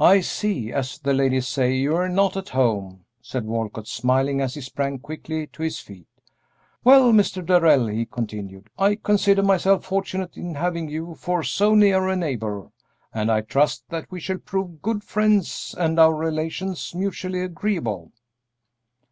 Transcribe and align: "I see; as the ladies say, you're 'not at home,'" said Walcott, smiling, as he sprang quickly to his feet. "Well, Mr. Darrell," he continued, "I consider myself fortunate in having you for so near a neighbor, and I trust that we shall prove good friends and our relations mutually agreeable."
"I 0.00 0.20
see; 0.20 0.72
as 0.72 0.98
the 0.98 1.12
ladies 1.14 1.46
say, 1.46 1.74
you're 1.74 2.08
'not 2.08 2.36
at 2.36 2.48
home,'" 2.48 3.04
said 3.20 3.44
Walcott, 3.44 3.86
smiling, 3.86 4.40
as 4.40 4.54
he 4.54 4.60
sprang 4.60 4.98
quickly 4.98 5.46
to 5.46 5.62
his 5.62 5.78
feet. 5.78 6.08
"Well, 6.82 7.12
Mr. 7.12 7.46
Darrell," 7.46 7.86
he 7.86 8.04
continued, 8.04 8.68
"I 8.76 8.96
consider 8.96 9.44
myself 9.44 9.84
fortunate 9.84 10.36
in 10.36 10.56
having 10.56 10.88
you 10.88 11.14
for 11.14 11.44
so 11.44 11.72
near 11.76 12.08
a 12.08 12.16
neighbor, 12.16 12.72
and 13.14 13.30
I 13.30 13.42
trust 13.42 13.84
that 13.90 14.10
we 14.10 14.18
shall 14.18 14.38
prove 14.38 14.82
good 14.82 15.04
friends 15.04 15.72
and 15.78 16.00
our 16.00 16.16
relations 16.16 16.92
mutually 16.92 17.42
agreeable." 17.42 18.10